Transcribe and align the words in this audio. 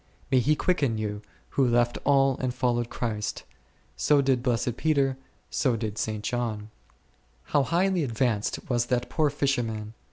May 0.31 0.39
he 0.39 0.55
quicken 0.55 0.97
you, 0.97 1.21
who 1.49 1.67
left 1.67 1.99
all 2.05 2.35
and 2.37 2.51
followed 2.55 2.89
Christ! 2.89 3.43
so 3.95 4.19
did 4.19 4.41
blessed 4.41 4.75
Peter, 4.75 5.15
so 5.51 5.75
did 5.75 5.99
St. 5.99 6.23
John. 6.23 6.71
How 7.43 7.61
highly 7.61 8.03
advanced 8.03 8.67
was 8.67 8.87
that 8.87 9.11
poor 9.11 9.29
fisherman 9.29 9.93